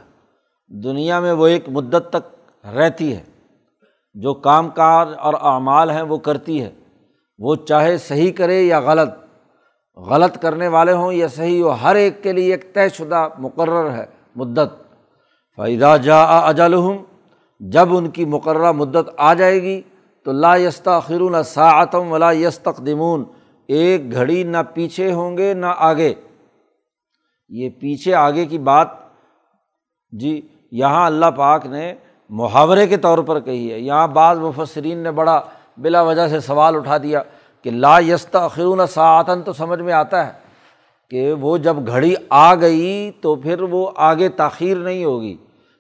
[0.68, 3.22] دنیا میں وہ ایک مدت تک رہتی ہے۔
[4.14, 6.70] جو کام کار اور اعمال ہیں وہ کرتی ہے۔
[7.38, 9.08] وہ چاہے صحیح کرے یا غلط
[9.96, 13.90] غلط کرنے والے ہوں یا صحیح ہو ہر ایک کے لیے ایک طے شدہ مقرر
[13.90, 14.82] ہے، مدت۔
[15.56, 16.98] فائدہ جا اجل ہوں
[17.60, 19.82] جب ان کی مقررہ مدت آ جائے گی،
[20.24, 23.24] تو لا یستاخرون ساعتم ولا یس تقدمون
[23.66, 26.14] ایک گھڑی نہ پیچھے ہوں گے، نہ آگے۔
[27.52, 28.88] یہ پیچھے آگے کی بات
[30.12, 30.40] جی
[30.72, 31.94] یہاں اللہ پاک نے
[32.30, 35.40] محاورے کے طور پر کہی ہے۔ یہاں بعض مفسرین نے بڑا
[35.78, 37.22] بلا وجہ سے سوال اٹھا دیا
[37.62, 40.32] کہ لا یستا خرون ساعتن تو سمجھ میں آتا ہے
[41.10, 45.36] کہ وہ جب گھڑی آ گئی تو پھر وہ آگے تاخیر نہیں ہوگی۔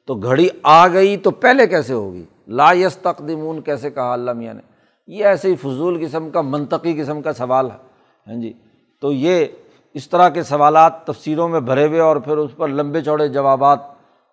[0.06, 4.54] تو گھڑی آ گئی تو پہلے کیسے ہوگی؟ لا یس تقدمون کیسے کہا اللہ میاں
[4.54, 4.62] نے؟
[5.06, 7.76] یہ ایسے ہی فضول قسم کا، منطقی قسم کا سوال ہے۔
[8.26, 8.52] ہاں جی
[9.00, 9.46] تو یہ
[9.94, 13.78] اس طرح کے سوالات تفسیروں میں بھرے ہوئے اور پھر اس پر لمبے چوڑے جوابات،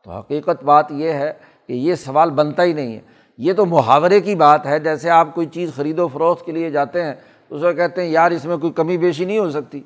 [0.04, 1.34] تو حقیقت بات یہ ہے
[1.68, 3.00] کہ یہ سوال بنتا ہی نہیں ہے۔
[3.38, 6.70] یہ تو محاورے کی بات ہے، جیسے آپ کوئی چیز خرید و فروخت کے لیے
[6.70, 7.14] جاتے ہیں
[7.50, 9.82] تو اس میں کہتے ہیں، یار اس میں کوئی کمی بیشی نہیں ہو سکتی۔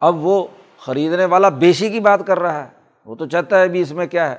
[0.00, 0.46] اب وہ
[0.80, 2.68] خریدنے والا بیشی کی بات کر رہا ہے۔
[3.06, 4.36] وہ تو چاہتا ہے ابھی اس میں کیا ہے،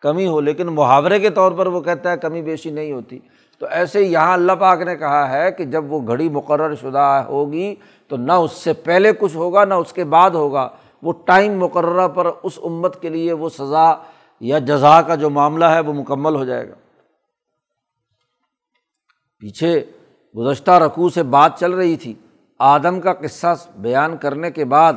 [0.00, 3.18] کمی ہو، لیکن محاورے کے طور پر وہ کہتا ہے کمی بیشی نہیں ہوتی۔
[3.58, 7.74] تو ایسے یہاں اللہ پاک نے کہا ہے کہ جب وہ گھڑی مقرر شدہ ہوگی
[8.08, 10.68] تو نہ اس سے پہلے کچھ ہوگا، نہ اس کے بعد ہوگا۔
[11.02, 13.94] وہ ٹائم مقررہ پر اس امت کے لیے وہ سزا
[14.40, 16.74] یا جزا کا جو معاملہ ہے وہ مکمل ہو جائے گا۔
[19.38, 19.84] پیچھے
[20.36, 22.14] گزشتہ رقوع سے بات چل رہی تھی۔
[22.58, 24.92] آدم کا قصہ بیان کرنے کے بعد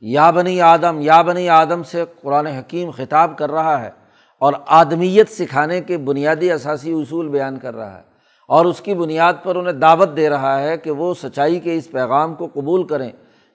[0.00, 3.90] یا بنی آدم، یا بنی آدم سے قرآن حکیم خطاب کر رہا ہے
[4.38, 8.11] اور آدمیت سکھانے کے بنیادی اثاثی اصول بیان کر رہا ہے۔
[8.48, 11.90] اور اس کی بنیاد پر انہیں دعوت دے رہا ہے کہ وہ سچائی کے اس
[11.90, 13.10] پیغام کو قبول کریں،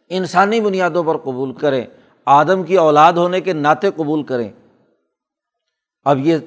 [0.09, 1.85] انسانی بنیادوں پر قبول کریں،
[2.25, 4.49] آدم کی اولاد ہونے کے ناطے قبول کریں۔
[6.05, 6.37] اب یہ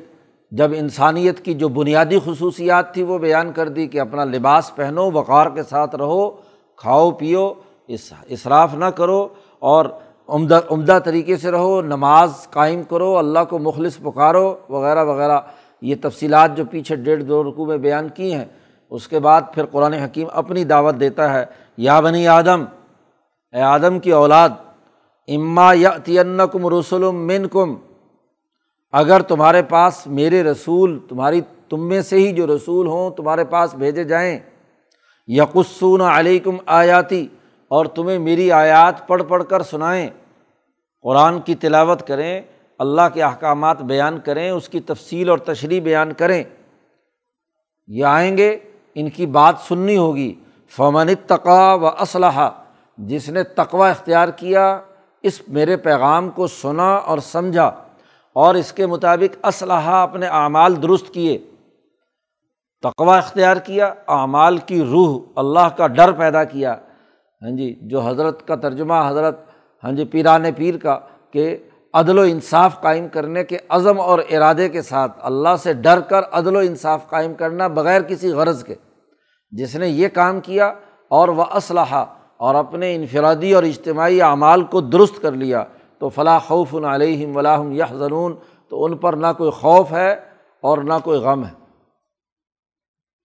[0.51, 5.11] جب انسانیت کی جو بنیادی خصوصیات تھی وہ بیان کر دی کہ اپنا لباس پہنو،
[5.11, 6.31] وقار کے ساتھ رہو،
[6.77, 7.53] کھاؤ، پیو،
[7.89, 9.87] اس اصراف نہ کرو اور
[10.29, 15.41] عمدہ عمدہ طریقے سے رہو، نماز قائم کرو، اللہ کو مخلص پکارو، وغیرہ وغیرہ۔
[15.83, 18.45] یہ تفصیلات جو پیچھے ڈیڑھ دو رقوع میں بیان کی ہیں،
[18.93, 21.45] اس کے بعد پھر قرآن حکیم اپنی دعوت دیتا ہے،
[21.79, 22.65] یا بنی آدم،
[23.55, 24.51] اے آدم کی اولاد،
[25.29, 27.75] اما یا کم رسول من کم
[28.95, 33.75] اگر تمہارے پاس میرے رسول، تمہاری، تم میں سے ہی جو رسول ہوں، تمہارے پاس
[33.75, 34.39] بھیجے جائیں
[35.29, 37.27] یقسون علیکم آیاتی،
[37.71, 40.09] اور تمہیں میری آیات پڑھ پڑھ کر سنائیں،
[41.05, 42.41] قرآن کی تلاوت کریں
[42.81, 46.43] اللہ کے احکامات بیان کریں، اس کی تفصیل اور تشریح بیان کریں۔
[47.89, 48.59] یہ آئیں گے،
[48.95, 50.35] ان کی بات سننی ہوگی۔
[50.77, 52.51] فمن تقوا و اسلحہ
[52.99, 54.81] جس نے تقوا اختیار کیا،
[55.23, 57.71] اس میرے پیغام کو سنا اور سمجھا،
[58.37, 61.39] اور اس کے مطابق اسلحہ اپنے اعمال درست کیے۔
[62.83, 66.75] تقوا اختیار کیا، اعمال کی روح اللہ کا ڈر پیدا کیا۔
[67.43, 69.41] ہاں جی جو حضرت کا ترجمہ، حضرت
[69.85, 70.99] ہاں جی پیران پیر کا،
[71.31, 71.57] کہ
[71.95, 76.23] عدل و انصاف قائم کرنے کے عزم اور ارادے کے ساتھ اللہ سے ڈر کر
[76.33, 78.75] عدل و انصاف قائم کرنا بغیر کسی غرض کے۔
[79.51, 80.73] جس نے یہ کام کیا
[81.09, 82.05] اور وہ اسلحہ
[82.37, 85.65] اور اپنے انفرادی اور اجتماعی اعمال کو درست کر لیا،
[85.99, 88.37] تو فلاں خوف علیہم ولاحم یہ ضرون
[88.69, 90.13] تو ان پر نہ کوئی خوف ہے
[90.61, 91.53] اور نہ کوئی غم ہے۔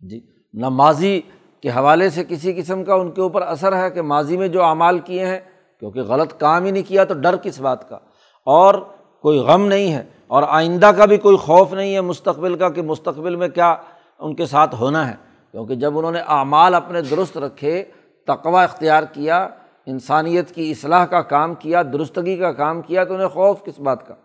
[0.10, 0.20] جی
[0.54, 1.22] نہ ماضی
[1.62, 4.64] کے حوالے سے کسی قسم کا ان کے اوپر اثر ہے کہ ماضی میں جو
[4.64, 5.40] اعمال کیے ہیں،
[5.80, 8.00] کیونکہ غلط کام ہی نہیں کیا تو ڈر کس بات کا؟
[8.46, 8.74] اور
[9.22, 12.82] کوئی غم نہیں ہے اور آئندہ کا بھی کوئی خوف نہیں ہے مستقبل کا کہ
[12.82, 13.76] مستقبل میں کیا
[14.20, 15.16] ان کے ساتھ ہونا ہے۔
[15.52, 17.84] کیونکہ جب انہوں نے اعمال اپنے درست رکھے
[18.28, 19.48] تقوا اختیار کیا،
[19.86, 24.08] انسانیت کی اصلاح کا کام کیا، درستگی کا کام کیا، تو انہیں خوف کس بات
[24.08, 24.16] کا؟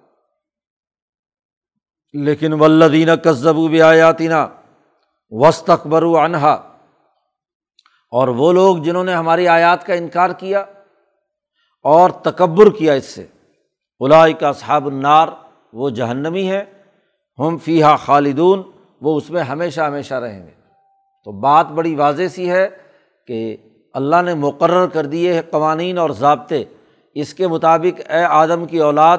[2.13, 4.47] لیکن ولدینہ کسبو بھی آیاتینہ
[5.31, 6.53] وسط اکبر انہا
[8.11, 10.65] اور وہ لوگ جنہوں نے ہماری آیات کا انکار کیا
[11.83, 13.27] اور تکبر کیا اس سے۔
[14.01, 15.29] الائی کا صحاب النار،
[15.73, 16.65] وہ جہنمی ہے
[17.39, 18.63] ہم فی ہا خالدون،
[19.01, 20.51] وہ اس میں ہمیشہ ہمیشہ رہیں گے۔
[21.25, 22.69] تو بات بڑی واضح سی ہے
[23.27, 23.57] کہ
[23.95, 26.65] اللہ نے مقرر کر دیے قوانین اور ضابطے۔
[27.15, 29.19] اس کے مطابق اے آدم کی اولاد،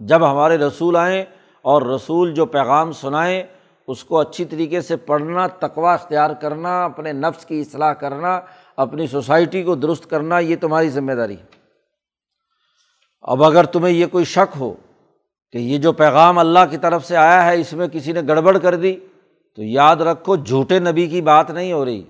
[0.00, 1.24] جب ہمارے رسول آئیں
[1.62, 3.42] اور رسول جو پیغام سنائیں،
[3.88, 8.40] اس کو اچھی طریقے سے پڑھنا تقوا اختیار کرنا، اپنے نفس کی اصلاح کرنا،
[8.76, 11.55] اپنی سوسائٹی کو درست کرنا، یہ تمہاری ذمہ داری ہے۔
[13.20, 14.74] اب اگر تمہیں یہ کوئی شک ہو
[15.52, 18.58] کہ یہ جو پیغام اللہ کی طرف سے آیا ہے، اس میں کسی نے گڑبڑ
[18.58, 18.96] کر دی،
[19.56, 22.02] تو یاد رکھو، جھوٹے نبی کی بات نہیں ہو رہی۔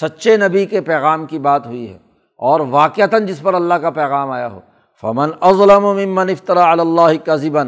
[0.00, 1.98] سچے نبی کے پیغام کی بات ہوئی ہے۔
[2.36, 4.60] اور واقعتاً جس پر اللہ کا پیغام آیا ہو۔
[5.00, 7.62] فمن ازلم ممن افطرا اللہ کا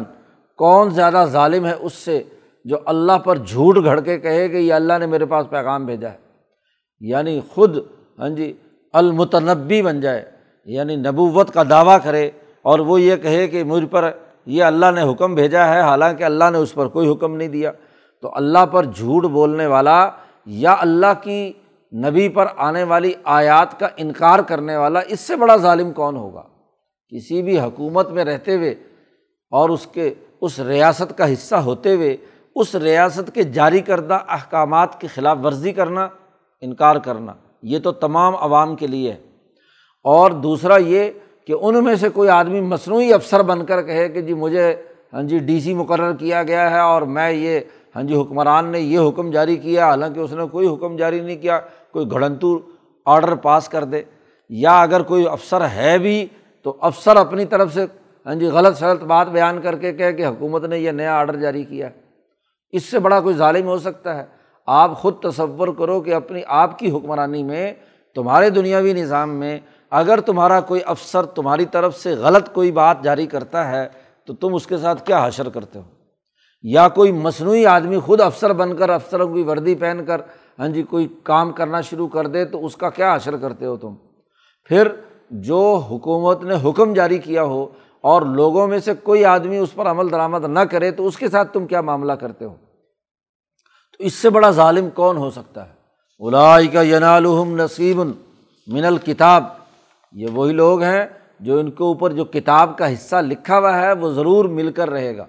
[0.57, 2.23] کون زیادہ ظالم ہے اس سے
[2.65, 6.09] جو اللہ پر جھوٹ گھڑ کے کہے کہ یہ اللہ نے میرے پاس پیغام بھیجا
[6.09, 6.17] ہے۔
[6.99, 7.77] یعنی خود
[8.19, 8.53] ہاں جی
[8.93, 10.25] المتنبی بن جائے۔
[10.65, 12.31] یعنی نبوت کا دعویٰ کرے۔
[12.63, 14.11] اور وہ یہ کہے کہ مجھ پر
[14.45, 17.71] یہ اللہ نے حکم بھیجا ہے، حالانکہ اللہ نے اس پر کوئی حکم نہیں دیا۔
[18.21, 20.09] تو اللہ پر جھوٹ بولنے والا
[20.45, 21.53] یا اللہ کی
[21.93, 26.43] نبی پر آنے والی آیات کا انکار کرنے والا، اس سے بڑا ظالم کون ہوگا؟
[27.09, 28.71] کسی بھی حکومت میں رہتے ہوئے
[29.51, 32.17] اور اس کے، اس ریاست کا حصہ ہوتے ہوئے،
[32.55, 36.07] اس ریاست کے جاری کردہ احکامات کی خلاف ورزی کرنا،
[36.61, 39.17] انکار کرنا، یہ تو تمام عوام کے لیے ہے۔
[40.03, 41.11] اور دوسرا یہ
[41.47, 44.75] کہ ان میں سے کوئی آدمی مصنوعی افسر بن کر کہے کہ جی مجھے
[45.13, 47.59] ہاں جی ڈی سی مقرر کیا گیا ہے اور میں یہ
[47.95, 51.37] ہاں جی حکمران نے یہ حکم جاری کیا، حالانکہ اس نے کوئی حکم جاری نہیں
[51.37, 51.59] کیا،
[51.91, 52.59] کوئی گھڑنتو
[53.05, 54.01] آڈر پاس کر دے۔
[54.49, 56.27] یا اگر کوئی افسر ہے بھی
[56.63, 57.85] تو افسر اپنی طرف سے
[58.25, 61.35] ہاں جی غلط سلط بات بیان کر کے کہے کہ حکومت نے یہ نیا آڈر
[61.35, 61.91] جاری کیا ہے۔
[62.71, 64.23] اس سے بڑا کوئی ظالم ہو سکتا ہے۔
[64.67, 67.73] آپ خود تصور کرو کہ اپنی آپ کی حکمرانی میں،
[68.15, 69.59] تمہارے دنیاوی نظام میں
[69.97, 73.87] اگر تمہارا کوئی افسر تمہاری طرف سے غلط کوئی بات جاری کرتا ہے،
[74.25, 75.83] تو تم اس کے ساتھ کیا حشر کرتے ہو؟
[76.63, 80.21] یا کوئی مصنوعی آدمی خود افسر بن کر، افسروں کی وردی پہن کر
[80.59, 83.77] ہاں جی کوئی کام کرنا شروع کر دے تو اس کا کیا حشر کرتے ہو
[83.77, 83.95] تم؟
[84.65, 84.87] پھر
[85.31, 87.67] جو حکومت نے حکم جاری کیا ہو
[88.01, 91.29] اور لوگوں میں سے کوئی آدمی اس پر عمل درآمد نہ کرے، تو اس کے
[91.29, 92.55] ساتھ تم کیا معاملہ کرتے ہو؟
[93.97, 95.73] تو اس سے بڑا ظالم کون ہو سکتا ہے؟
[96.19, 98.01] الائی کا ینالحم نصیب
[98.67, 99.43] من الکتاب۔
[100.13, 101.05] یہ وہی لوگ ہیں
[101.39, 104.89] جو ان کے اوپر جو کتاب کا حصہ لکھا ہوا ہے، وہ ضرور مل کر
[104.89, 105.25] رہے گا۔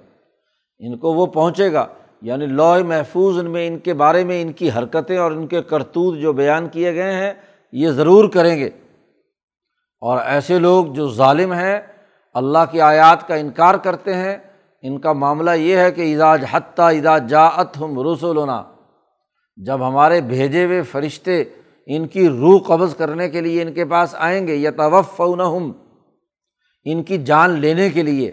[0.78, 1.86] ان کو وہ پہنچے گا۔
[2.22, 5.62] یعنی لوہ محفوظ ان میں، ان کے بارے میں ان کی حرکتیں اور ان کے
[5.62, 7.32] کرتوت جو بیان کیے گئے ہیں،
[7.72, 8.70] یہ ضرور کریں گے۔
[10.00, 11.80] اور ایسے لوگ جو ظالم ہیں،
[12.34, 14.36] اللہ کی آیات کا انکار کرتے ہیں۔
[14.82, 18.62] ان کا معاملہ یہ ہے کہ اعزاج حتیٰ ادا جاعت ہم رسولنا
[19.56, 21.44] جب ہمارے بھیجے ہوئے فرشتے
[21.86, 25.72] ان کی روح قبض کرنے کے لیے ان کے پاس آئیں گے یا توف ہم
[26.84, 28.32] ان کی جان لینے کے لیے۔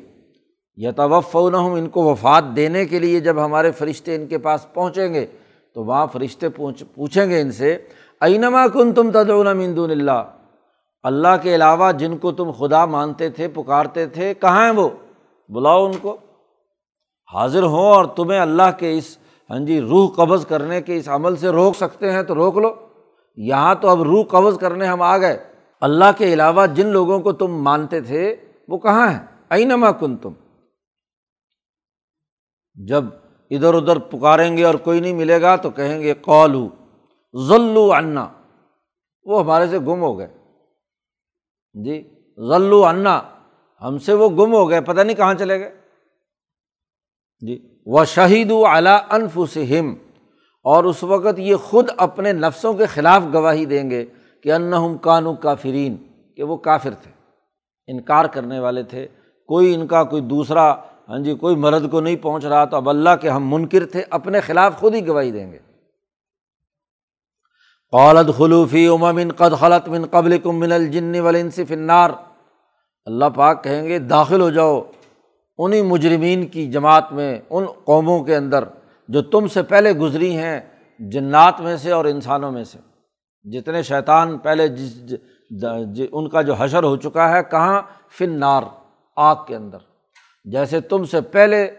[0.76, 4.74] یا توف ہم ان کو وفات دینے کے لیے جب ہمارے فرشتے ان کے پاس
[4.74, 5.26] پہنچیں گے،
[5.74, 7.78] تو وہاں فرشتے پوچھ، پوچھیں گے ان سے،
[8.22, 10.24] اینما کن تم تدعون من دون اللہ؟
[11.04, 14.90] اللہ کے علاوہ جن کو تم خدا مانتے تھے، پکارتے تھے، کہاں ہیں وہ؟
[15.50, 16.18] بلاؤ ان کو۔
[17.34, 19.18] حاضر ہوں اور تمہیں اللہ کے اس
[19.50, 22.74] ہاں جی روح قبض کرنے کے اس عمل سے روک سکتے ہیں، تو روک لو۔
[23.48, 25.38] یہاں تو اب روح قبض کرنے ہم آ گئے۔
[25.82, 28.36] اللہ کے علاوہ جن لوگوں کو تم مانتے تھے،
[28.68, 30.34] وہ کہاں ہیں؟ اینما کن تم
[32.88, 33.04] جب
[33.50, 36.68] ادھر ادھر پکاریں گے اور کوئی نہیں ملے گا تو کہیں گے قولو
[37.48, 38.28] ذلو انا
[39.24, 40.28] وہ ہمارے سے گم ہو گئے۔
[41.84, 42.02] جی
[42.50, 43.22] ذلو انا
[43.82, 45.76] ہم سے وہ گم ہو گئے، پتہ نہیں کہاں چلے گئے۔
[47.42, 49.96] جی و شہید اعلیٰ انف ہم
[50.66, 54.06] اور اس وقت یہ خود اپنے نفسوں کے خلاف گواہی دیں گے
[54.44, 55.96] کہ ان کانو کافرین،
[56.36, 57.12] کہ وہ کافر تھے،
[57.88, 59.08] انکار کرنے والے تھے۔
[59.50, 60.72] کوئی ان کا کوئی دوسرا
[61.10, 64.04] ہاں جی کوئی مرد کو نہیں پہنچ رہا تو اب اللہ کے ہم منکر تھے،
[64.10, 65.58] اپنے خلاف خود ہی گواہی دیں گے۔
[67.92, 72.10] قالد خلوفی امن قد خلط من قبل کم من الجن ولنصف النار۔
[73.06, 74.82] اللہ پاک کہیں گے، داخل ہو جاؤ۔
[75.58, 78.64] انہیں مجرمین کی جماعت میں، ان قوموں کے اندر
[79.12, 80.62] جو تم سے پہلے گزری ہیں،
[81.00, 82.78] جنات میں سے اور انسانوں میں سے۔
[83.50, 85.04] جتنے شیطان پہلے جس
[86.12, 87.82] ان کا جو حشر ہو چکا ہے، کہاں؟
[88.18, 88.62] فن نار
[89.16, 89.78] آگ کے اندر۔
[90.46, 91.72] جیسے تم سے پہلے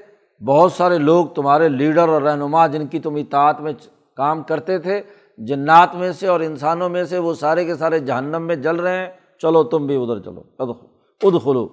[0.46, 3.72] بہت سارے لوگ تمہارے لیڈر اور رہنما، جن کی تم اطاعت میں
[4.16, 5.02] کام کرتے تھے،
[5.38, 8.96] جنات میں سے اور انسانوں میں سے، وہ سارے کے سارے جہنم میں جل رہے
[8.96, 11.68] ہیں۔ چلو، تم بھی ادھر چلو۔ اد خلو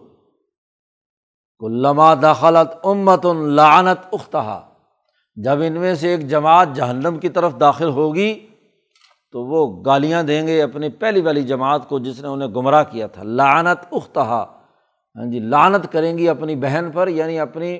[1.69, 4.68] لما دخلت امت لعنت اختہا۔
[5.43, 8.47] جب ان میں سے ایک جماعت جہنم کی طرف داخل ہوگی،
[9.31, 13.07] تو وہ گالیاں دیں گے اپنی پہلی والی جماعت کو جس نے انہیں گمراہ کیا
[13.07, 14.45] تھا۔ لعنت اختہا۔
[15.15, 17.79] ہاں جی لانت کریں گی اپنی بہن پر یعنی اپنی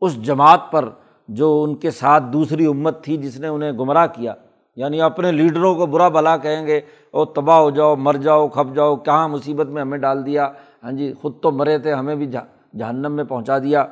[0.00, 0.88] اس جماعت پر
[1.28, 4.34] جو ان کے ساتھ دوسری امت تھی جس نے انہیں گمراہ کیا۔
[4.76, 8.74] یعنی اپنے لیڈروں کو برا بلا کہیں گے، او تباہ ہو جاؤ، مر جاؤ، کھپ
[8.74, 10.50] جاؤ، کہاں مصیبت میں ہمیں ڈال دیا؟
[10.84, 12.26] ہاں جی خود تو مرے تھے، ہمیں بھی
[12.74, 13.86] جہنم میں پہنچا دیا۔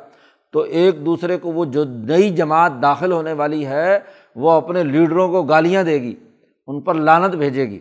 [0.53, 4.01] تو ایک دوسرے کو وہ جو نئی جماعت داخل ہونے والی ہے،
[4.37, 6.15] وہ اپنے لیڈروں کو گالیاں دے گی،
[6.67, 7.79] ان پر لانت بھیجے گی۔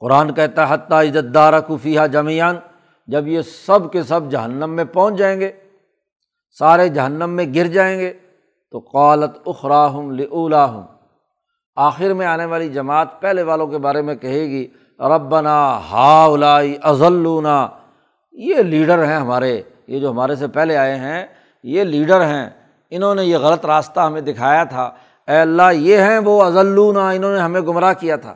[0.00, 2.56] قرآن کہتا ہے، حتیٰ عزت دار خفیہ جمیان
[3.06, 5.52] جب یہ سب کے سب جہنم میں پہنچ جائیں گے،
[6.58, 8.12] سارے جہنم میں گر جائیں گے،
[8.70, 10.82] تو قالت اخراہم لاہم
[11.76, 14.66] آخر میں آنے والی جماعت پہلے والوں کے بارے میں کہے گی،
[15.00, 17.68] ربنا ہا الائی ازلونا
[18.32, 21.26] یہ لیڈر ہیں ہمارے۔ یہ جو ہمارے سے پہلے آئے ہیں،
[21.62, 22.50] یہ لیڈر ہیں۔
[22.90, 24.82] انہوں نے یہ غلط راستہ ہمیں دکھایا تھا۔
[25.28, 28.34] اے اللہ، یہ ہیں وہ ازلونا انہوں نے ہمیں گمراہ کیا تھا۔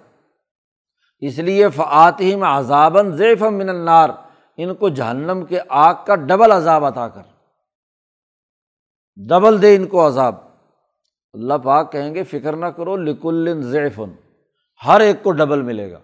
[1.20, 4.10] اس لیے فعاتم عذابً ضیف من النار۔
[4.56, 7.20] ان کو جہنم کے آگ کا ڈبل عذاب عطا کر۔
[9.28, 10.34] ڈبل دے ان کو عذاب۔
[11.32, 14.10] اللہ پاک کہیں گے، فکر نہ کرو لکل ضیفن
[14.86, 15.98] ہر ایک کو ڈبل ملے گا۔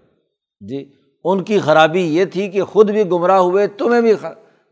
[0.60, 0.92] جی
[1.24, 4.14] ان کی خرابی یہ تھی کہ خود بھی گمراہ ہوئے، تمہیں بھی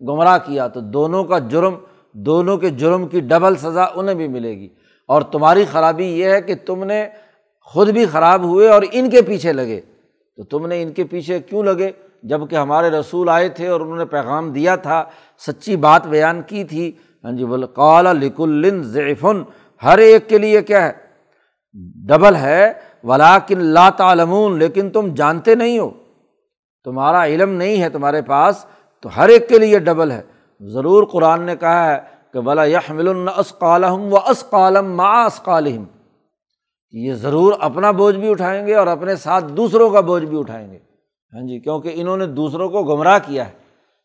[0.02, 1.74] گمراہ کیا تو دونوں کا جرم،
[2.12, 4.68] دونوں کے جرم کی ڈبل سزا انہیں بھی ملے گی۔
[5.08, 7.08] اور تمہاری خرابی یہ ہے کہ تم نے
[7.62, 9.80] خود بھی خراب ہوئے اور ان کے پیچھے لگے۔
[10.36, 11.90] تو تم نے ان کے پیچھے کیوں لگے؟
[12.22, 15.04] جبکہ ہمارے رسول آئے تھے اور انہوں نے پیغام دیا تھا،
[15.38, 16.92] سچی بات بیان کی تھی۔
[17.24, 19.42] ہاں جی بول قال لک الن ضیفن
[19.82, 20.92] ہر ایک کے لیے کیا ہے؟
[22.06, 22.72] ڈبل ہے۔
[23.04, 25.90] ولاکن لا تعلمون، لیکن تم جانتے نہیں ہو۔
[26.84, 28.66] تمہارا علم نہیں ہے تمہارے پاس۔
[29.02, 30.22] تو ہر ایک کے لیے ڈبل ہے۔
[30.60, 31.98] ضرور قرآن نے کہا ہے
[32.32, 35.84] کہ بلا یحمل اسقالحم و اسقالم ما اسقالحم
[36.94, 40.70] یہ ضرور اپنا بوجھ بھی اٹھائیں گے اور اپنے ساتھ دوسروں کا بوجھ بھی اٹھائیں
[40.72, 40.78] گے۔
[41.32, 43.52] ہاں جی کیونکہ انہوں نے دوسروں کو گمراہ کیا ہے۔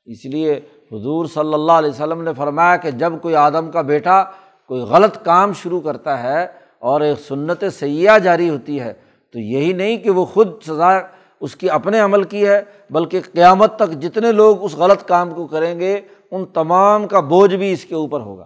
[0.06, 0.54] اس لیے
[0.92, 4.24] حضور صلی اللہ علیہ وسلم نے فرمایا کہ جب کوئی آدم کا بیٹا
[4.70, 6.48] کوئی غلط کام شروع کرتا ہے
[6.80, 8.94] اور ایک سنت سیاح جاری ہوتی ہے،
[9.34, 11.00] تو یہی نہیں کہ وہ خود سزا
[11.44, 15.48] اس کی اپنے عمل کی ہے، بلکہ قیامت تک جتنے لوگ اس غلط کام کو
[15.48, 16.02] کریں گے،
[16.32, 18.46] ان تمام کا بوجھ بھی اس کے اوپر ہوگا۔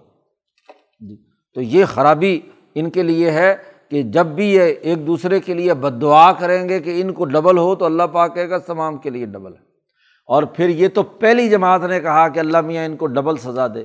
[1.00, 1.16] جی
[1.54, 2.40] تو یہ خرابی
[2.76, 3.56] ان کے لیے ہے
[3.90, 7.26] کہ جب بھی یہ ایک دوسرے کے لیے بد دعا کریں گے کہ ان کو
[7.26, 9.60] ڈبل ہو تو اللہ پاک کہے گا، تمام کے لیے ڈبل ہے۔
[10.28, 13.68] اور پھر یہ تو پہلی جماعت نے کہا کہ اللہ میاں ان کو ڈبل سزا
[13.68, 13.84] دے۔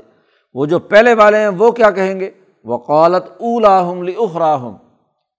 [0.55, 2.31] وہ جو پہلے والے ہیں، وہ کیا کہیں گے؟
[2.65, 4.77] وقالت اولا ہم لی اخرا ہم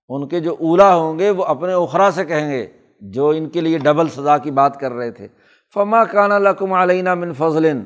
[0.09, 2.67] ان کے جو اولا ہوں گے، وہ اپنے اخرا سے کہیں گے۔
[3.03, 5.27] جو ان کے لیے ڈبل سزا کی بات کر رہے تھے۔
[5.73, 7.79] فما کان لکم علینہ من فضل۔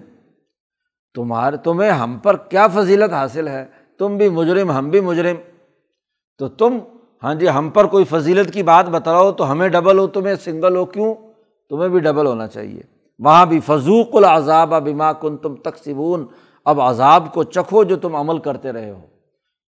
[1.15, 3.65] تمہارے تمہیں ہم پر کیا فضیلت حاصل ہے؟
[3.99, 5.35] تم بھی مجرم، ہم بھی مجرم۔
[6.37, 6.77] تو تم
[7.23, 10.75] ہاں جی ہم پر کوئی فضیلت کی بات بتاؤ تو ہمیں ڈبل ہو، تمہیں سنگل
[10.75, 11.15] ہو، کیوں؟
[11.69, 12.81] تمہیں بھی ڈبل ہونا چاہیے۔
[13.19, 16.25] وہاں بھی فضوق العذاب ابا کن تم تقسیبون
[16.65, 19.01] اب عذاب کو چکھو جو تم عمل کرتے رہے ہو۔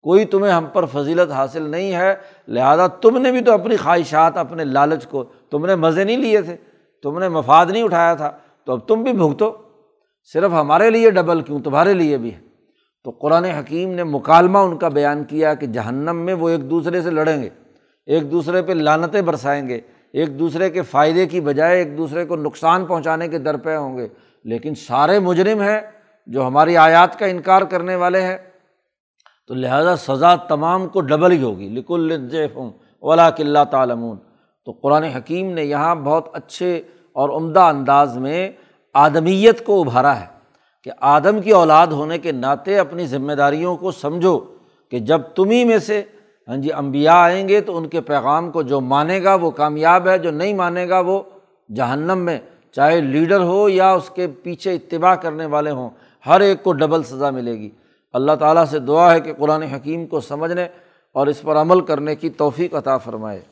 [0.02, 2.14] کوئی تمہیں ہم پر فضیلت حاصل نہیں ہے،
[2.48, 6.42] لہٰذا تم نے بھی تو اپنی خواہشات، اپنے لالچ کو تم نے مزے نہیں لیے
[6.42, 6.56] تھے،
[7.02, 8.32] تم نے مفاد نہیں اٹھایا تھا۔
[8.64, 9.56] تو اب تم بھی بھگتو،
[10.32, 12.40] صرف ہمارے لیے ڈبل کیوں؟ تمہارے لیے بھی ہے۔
[13.04, 17.02] تو قرآن حکیم نے مکالمہ ان کا بیان کیا کہ جہنم میں وہ ایک دوسرے
[17.02, 17.48] سے لڑیں گے،
[18.06, 19.80] ایک دوسرے پہ لانتیں برسائیں گے،
[20.12, 24.08] ایک دوسرے کے فائدے کی بجائے ایک دوسرے کو نقصان پہنچانے کے درپے ہوں گے۔
[24.44, 25.80] لیکن سارے مجرم ہیں
[26.26, 28.36] جو ہماری آیات کا انکار کرنے والے ہیں۔
[29.48, 31.90] تو لہٰذا سزا تمام کو ڈبل ہی ہوگی۔ لک
[32.56, 32.70] ہوں
[33.02, 34.16] ولا کلّہ تعلمون۔
[34.64, 36.82] تو قرآن حکیم نے یہاں بہت اچھے
[37.12, 38.50] اور عمدہ انداز میں
[38.94, 40.26] آدمیت کو ابھارا ہے
[40.84, 44.38] کہ آدم کی اولاد ہونے کے ناطے اپنی ذمہ داریوں کو سمجھو
[44.90, 46.02] کہ جب تمہیں میں سے
[46.48, 50.08] ہاں جی امبیا آئیں گے تو ان کے پیغام کو جو مانے گا وہ کامیاب
[50.08, 51.22] ہے، جو نہیں مانے گا وہ
[51.76, 52.38] جہنم میں،
[52.72, 55.90] چاہے لیڈر ہو یا اس کے پیچھے اتباع کرنے والے ہوں،
[56.26, 57.70] ہر ایک کو ڈبل سزا ملے گی۔
[58.12, 60.64] اللہ تعالیٰ سے دعا ہے کہ قرآن حکیم کو سمجھنے
[61.12, 63.44] اور اس پر عمل کرنے کی توفیق عطا فرمائے۔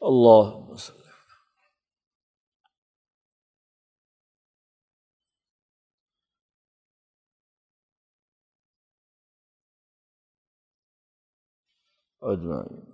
[0.00, 0.74] اللہ
[12.20, 12.88] اجمعین۔